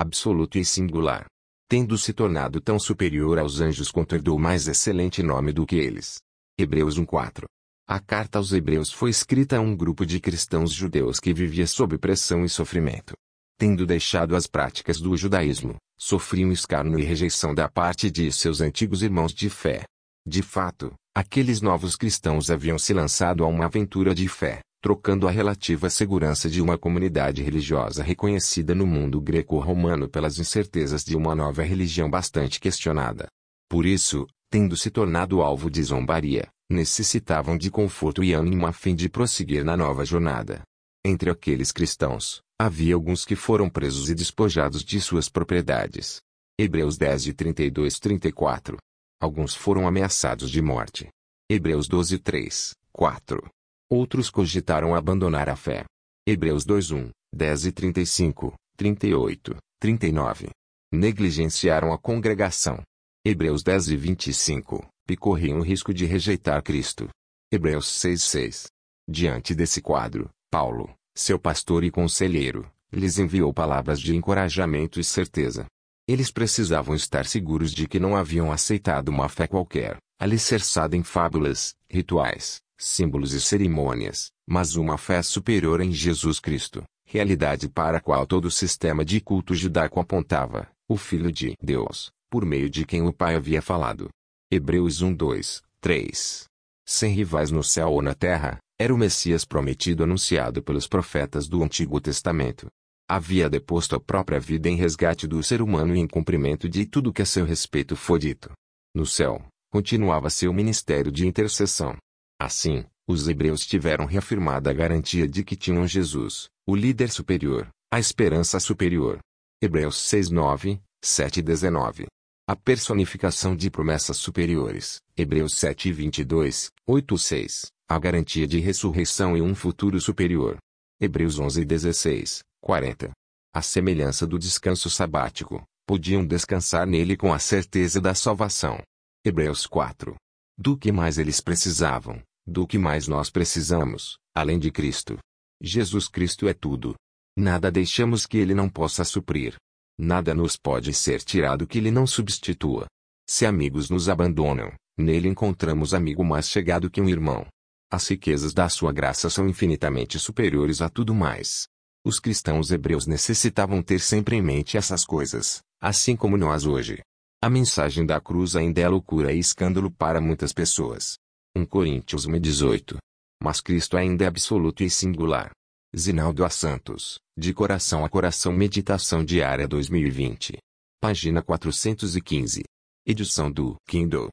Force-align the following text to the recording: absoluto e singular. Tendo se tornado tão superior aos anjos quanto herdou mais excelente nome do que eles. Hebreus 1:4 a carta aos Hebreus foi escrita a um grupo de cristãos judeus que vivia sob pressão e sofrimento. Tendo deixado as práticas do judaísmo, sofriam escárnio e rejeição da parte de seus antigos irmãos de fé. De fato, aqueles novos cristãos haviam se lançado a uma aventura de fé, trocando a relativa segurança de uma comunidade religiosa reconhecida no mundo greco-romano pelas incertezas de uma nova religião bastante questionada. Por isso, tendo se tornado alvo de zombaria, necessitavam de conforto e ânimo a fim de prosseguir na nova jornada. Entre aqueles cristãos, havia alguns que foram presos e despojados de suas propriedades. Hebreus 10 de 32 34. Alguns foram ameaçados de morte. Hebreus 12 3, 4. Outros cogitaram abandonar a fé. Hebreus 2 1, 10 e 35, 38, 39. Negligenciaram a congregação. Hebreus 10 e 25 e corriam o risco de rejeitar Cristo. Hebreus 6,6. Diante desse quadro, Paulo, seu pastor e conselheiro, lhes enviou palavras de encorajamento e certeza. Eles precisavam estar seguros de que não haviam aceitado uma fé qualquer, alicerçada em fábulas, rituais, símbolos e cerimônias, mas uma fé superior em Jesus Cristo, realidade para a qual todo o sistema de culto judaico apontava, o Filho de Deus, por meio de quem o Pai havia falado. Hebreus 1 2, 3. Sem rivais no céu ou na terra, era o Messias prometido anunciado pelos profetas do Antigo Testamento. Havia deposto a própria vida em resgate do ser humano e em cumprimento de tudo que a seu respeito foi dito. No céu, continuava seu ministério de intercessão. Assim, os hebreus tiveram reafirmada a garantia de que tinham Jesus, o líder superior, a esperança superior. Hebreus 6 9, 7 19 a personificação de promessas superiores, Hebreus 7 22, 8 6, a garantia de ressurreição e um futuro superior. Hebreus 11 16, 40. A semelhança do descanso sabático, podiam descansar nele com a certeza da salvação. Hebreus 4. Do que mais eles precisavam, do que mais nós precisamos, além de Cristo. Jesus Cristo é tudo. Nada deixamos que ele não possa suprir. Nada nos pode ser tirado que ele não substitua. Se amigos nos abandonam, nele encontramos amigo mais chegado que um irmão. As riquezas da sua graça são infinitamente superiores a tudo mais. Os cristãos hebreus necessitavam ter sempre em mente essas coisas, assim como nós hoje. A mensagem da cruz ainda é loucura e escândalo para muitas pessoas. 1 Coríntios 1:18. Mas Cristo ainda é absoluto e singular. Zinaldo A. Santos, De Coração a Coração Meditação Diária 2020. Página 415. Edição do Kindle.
absoluto 0.00 0.58
e 0.58 0.64
singular. 0.64 1.26
Tendo 1.68 1.98
se 1.98 2.12
tornado 2.12 2.60
tão 2.60 2.78
superior 2.78 3.38
aos 3.38 3.60
anjos 3.60 3.90
quanto 3.90 4.14
herdou 4.14 4.38
mais 4.38 4.66
excelente 4.66 5.22
nome 5.22 5.52
do 5.52 5.66
que 5.66 5.76
eles. 5.76 6.18
Hebreus 6.58 6.98
1:4 6.98 7.44
a 7.86 7.98
carta 7.98 8.38
aos 8.38 8.52
Hebreus 8.52 8.92
foi 8.92 9.10
escrita 9.10 9.56
a 9.56 9.60
um 9.60 9.74
grupo 9.74 10.06
de 10.06 10.20
cristãos 10.20 10.70
judeus 10.72 11.18
que 11.18 11.34
vivia 11.34 11.66
sob 11.66 11.98
pressão 11.98 12.44
e 12.44 12.48
sofrimento. 12.48 13.14
Tendo 13.58 13.84
deixado 13.84 14.36
as 14.36 14.46
práticas 14.46 15.00
do 15.00 15.16
judaísmo, 15.16 15.74
sofriam 15.98 16.52
escárnio 16.52 17.00
e 17.00 17.02
rejeição 17.02 17.52
da 17.52 17.68
parte 17.68 18.08
de 18.08 18.30
seus 18.30 18.60
antigos 18.60 19.02
irmãos 19.02 19.34
de 19.34 19.50
fé. 19.50 19.82
De 20.24 20.40
fato, 20.40 20.94
aqueles 21.12 21.60
novos 21.60 21.96
cristãos 21.96 22.48
haviam 22.48 22.78
se 22.78 22.94
lançado 22.94 23.42
a 23.42 23.48
uma 23.48 23.64
aventura 23.64 24.14
de 24.14 24.28
fé, 24.28 24.60
trocando 24.80 25.28
a 25.28 25.30
relativa 25.30 25.90
segurança 25.90 26.48
de 26.48 26.62
uma 26.62 26.78
comunidade 26.78 27.42
religiosa 27.42 28.02
reconhecida 28.02 28.74
no 28.74 28.86
mundo 28.86 29.20
greco-romano 29.20 30.08
pelas 30.08 30.38
incertezas 30.38 31.04
de 31.04 31.16
uma 31.16 31.34
nova 31.34 31.62
religião 31.62 32.08
bastante 32.08 32.58
questionada. 32.58 33.28
Por 33.68 33.84
isso, 33.84 34.26
tendo 34.50 34.76
se 34.76 34.90
tornado 34.90 35.42
alvo 35.42 35.70
de 35.70 35.82
zombaria, 35.82 36.48
necessitavam 36.70 37.58
de 37.58 37.70
conforto 37.70 38.24
e 38.24 38.32
ânimo 38.32 38.66
a 38.66 38.72
fim 38.72 38.94
de 38.94 39.08
prosseguir 39.08 39.64
na 39.64 39.76
nova 39.76 40.04
jornada. 40.04 40.62
Entre 41.04 41.30
aqueles 41.30 41.72
cristãos, 41.72 42.40
havia 42.58 42.94
alguns 42.94 43.24
que 43.24 43.36
foram 43.36 43.68
presos 43.68 44.08
e 44.08 44.14
despojados 44.14 44.82
de 44.82 45.00
suas 45.00 45.28
propriedades. 45.28 46.20
Hebreus 46.58 46.96
10 46.96 47.22
de 47.22 47.32
32 47.32 47.98
34. 47.98 48.76
Alguns 49.20 49.54
foram 49.54 49.86
ameaçados 49.86 50.50
de 50.50 50.62
morte. 50.62 51.08
Hebreus 51.50 51.88
12 51.88 52.18
3, 52.18 52.74
4. 52.92 53.50
Outros 53.92 54.30
cogitaram 54.30 54.94
abandonar 54.94 55.48
a 55.48 55.56
fé. 55.56 55.84
Hebreus 56.24 56.64
2 56.64 56.92
1, 56.92 57.10
10 57.34 57.64
e 57.64 57.72
35, 57.72 58.54
38, 58.76 59.56
39. 59.80 60.50
Negligenciaram 60.92 61.92
a 61.92 61.98
congregação. 61.98 62.80
Hebreus 63.24 63.64
10 63.64 63.88
e 63.88 63.96
25 63.96 64.88
e 65.08 65.16
corriam 65.16 65.58
o 65.58 65.62
risco 65.62 65.92
de 65.92 66.06
rejeitar 66.06 66.62
Cristo. 66.62 67.08
Hebreus 67.52 67.86
6,6. 67.86 68.66
Diante 69.10 69.56
desse 69.56 69.82
quadro, 69.82 70.30
Paulo, 70.48 70.94
seu 71.12 71.36
pastor 71.36 71.82
e 71.82 71.90
conselheiro, 71.90 72.70
lhes 72.92 73.18
enviou 73.18 73.52
palavras 73.52 74.00
de 74.00 74.14
encorajamento 74.14 75.00
e 75.00 75.04
certeza. 75.04 75.66
Eles 76.06 76.30
precisavam 76.30 76.94
estar 76.94 77.26
seguros 77.26 77.72
de 77.72 77.88
que 77.88 77.98
não 77.98 78.16
haviam 78.16 78.52
aceitado 78.52 79.08
uma 79.08 79.28
fé 79.28 79.48
qualquer, 79.48 79.96
alicerçada 80.16 80.96
em 80.96 81.02
fábulas, 81.02 81.74
rituais, 81.90 82.60
símbolos 82.80 83.34
e 83.34 83.40
cerimônias, 83.40 84.32
mas 84.48 84.74
uma 84.74 84.96
fé 84.96 85.22
superior 85.22 85.82
em 85.82 85.92
Jesus 85.92 86.40
Cristo, 86.40 86.82
realidade 87.04 87.68
para 87.68 87.98
a 87.98 88.00
qual 88.00 88.26
todo 88.26 88.46
o 88.46 88.50
sistema 88.50 89.04
de 89.04 89.20
culto 89.20 89.54
judaico 89.54 90.00
apontava, 90.00 90.68
o 90.88 90.96
Filho 90.96 91.30
de 91.30 91.54
Deus, 91.62 92.10
por 92.30 92.44
meio 92.44 92.70
de 92.70 92.86
quem 92.86 93.02
o 93.02 93.12
Pai 93.12 93.34
havia 93.34 93.60
falado. 93.60 94.08
Hebreus 94.50 95.02
1 95.02 95.14
2, 95.14 95.62
3. 95.80 96.44
Sem 96.86 97.12
rivais 97.12 97.50
no 97.50 97.62
céu 97.62 97.90
ou 97.90 98.02
na 98.02 98.14
terra, 98.14 98.58
era 98.78 98.94
o 98.94 98.98
Messias 98.98 99.44
prometido 99.44 100.02
anunciado 100.02 100.62
pelos 100.62 100.88
profetas 100.88 101.46
do 101.46 101.62
Antigo 101.62 102.00
Testamento. 102.00 102.66
Havia 103.08 103.50
deposto 103.50 103.94
a 103.94 104.00
própria 104.00 104.40
vida 104.40 104.68
em 104.68 104.76
resgate 104.76 105.26
do 105.26 105.42
ser 105.42 105.60
humano 105.60 105.94
e 105.94 105.98
em 105.98 106.06
cumprimento 106.06 106.68
de 106.68 106.86
tudo 106.86 107.12
que 107.12 107.20
a 107.20 107.26
seu 107.26 107.44
respeito 107.44 107.94
foi 107.94 108.18
dito. 108.18 108.50
No 108.94 109.04
céu, 109.04 109.44
continuava 109.70 110.30
seu 110.30 110.52
ministério 110.52 111.12
de 111.12 111.26
intercessão. 111.26 111.96
Assim, 112.40 112.84
os 113.06 113.28
hebreus 113.28 113.66
tiveram 113.66 114.06
reafirmada 114.06 114.70
a 114.70 114.72
garantia 114.72 115.28
de 115.28 115.44
que 115.44 115.54
tinham 115.54 115.86
Jesus, 115.86 116.48
o 116.66 116.74
líder 116.74 117.10
superior, 117.10 117.68
a 117.92 118.00
esperança 118.00 118.58
superior. 118.58 119.18
Hebreus 119.62 119.98
6 119.98 120.30
9, 120.30 120.80
7 121.02 121.42
19 121.42 122.06
a 122.50 122.56
personificação 122.56 123.54
de 123.54 123.70
promessas 123.70 124.16
superiores, 124.16 125.00
Hebreus 125.16 125.54
7 125.54 125.92
22, 125.92 126.72
8 126.84 127.16
6, 127.16 127.66
a 127.88 127.96
garantia 127.96 128.44
de 128.44 128.58
ressurreição 128.58 129.36
e 129.36 129.40
um 129.40 129.54
futuro 129.54 130.00
superior. 130.00 130.56
Hebreus 131.00 131.38
11 131.38 131.64
16, 131.64 132.40
40. 132.60 133.12
A 133.54 133.62
semelhança 133.62 134.26
do 134.26 134.36
descanso 134.36 134.90
sabático, 134.90 135.62
podiam 135.86 136.26
descansar 136.26 136.88
nele 136.88 137.16
com 137.16 137.32
a 137.32 137.38
certeza 137.38 138.00
da 138.00 138.16
salvação. 138.16 138.82
Hebreus 139.24 139.64
4. 139.64 140.16
Do 140.58 140.76
que 140.76 140.90
mais 140.90 141.18
eles 141.18 141.40
precisavam, 141.40 142.20
do 142.50 142.66
que 142.66 142.76
mais 142.76 143.06
nós 143.06 143.30
precisamos, 143.30 144.18
além 144.34 144.58
de 144.58 144.70
Cristo. 144.70 145.18
Jesus 145.62 146.08
Cristo 146.08 146.48
é 146.48 146.52
tudo. 146.52 146.94
Nada 147.36 147.70
deixamos 147.70 148.26
que 148.26 148.36
ele 148.36 148.54
não 148.54 148.68
possa 148.68 149.04
suprir. 149.04 149.54
Nada 149.98 150.34
nos 150.34 150.56
pode 150.56 150.92
ser 150.92 151.22
tirado 151.22 151.66
que 151.66 151.78
ele 151.78 151.90
não 151.90 152.06
substitua. 152.06 152.86
Se 153.28 153.46
amigos 153.46 153.88
nos 153.88 154.08
abandonam, 154.08 154.72
nele 154.98 155.28
encontramos 155.28 155.94
amigo 155.94 156.24
mais 156.24 156.48
chegado 156.48 156.90
que 156.90 157.00
um 157.00 157.08
irmão. 157.08 157.46
As 157.92 158.08
riquezas 158.08 158.52
da 158.52 158.68
sua 158.68 158.92
graça 158.92 159.30
são 159.30 159.48
infinitamente 159.48 160.18
superiores 160.18 160.80
a 160.80 160.88
tudo 160.88 161.14
mais. 161.14 161.66
Os 162.04 162.18
cristãos 162.18 162.70
hebreus 162.70 163.06
necessitavam 163.06 163.82
ter 163.82 164.00
sempre 164.00 164.36
em 164.36 164.42
mente 164.42 164.76
essas 164.76 165.04
coisas, 165.04 165.60
assim 165.80 166.16
como 166.16 166.36
nós 166.36 166.64
hoje. 166.66 167.00
A 167.42 167.48
mensagem 167.48 168.04
da 168.04 168.20
cruz 168.20 168.56
ainda 168.56 168.80
é 168.80 168.88
loucura 168.88 169.32
e 169.32 169.38
escândalo 169.38 169.90
para 169.90 170.20
muitas 170.20 170.52
pessoas. 170.52 171.16
1 171.60 171.66
Coríntios 171.66 172.26
1:18. 172.26 172.96
Mas 173.42 173.60
Cristo 173.60 173.96
ainda 173.96 174.24
é 174.24 174.26
absoluto 174.26 174.82
e 174.82 174.90
singular. 174.90 175.50
Zinaldo 175.96 176.44
A. 176.44 176.50
Santos, 176.50 177.18
De 177.36 177.52
Coração 177.52 178.04
a 178.04 178.08
Coração 178.08 178.52
Meditação 178.52 179.24
Diária 179.24 179.66
2020. 179.66 180.56
Página 181.00 181.42
415. 181.42 182.62
Edição 183.06 183.50
do 183.50 183.76
Kindle. 183.86 184.28